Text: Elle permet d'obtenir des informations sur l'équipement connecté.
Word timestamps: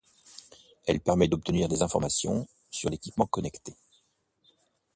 Elle 0.87 0.99
permet 0.99 1.27
d'obtenir 1.27 1.69
des 1.69 1.83
informations 1.83 2.47
sur 2.71 2.89
l'équipement 2.89 3.27
connecté. 3.27 3.75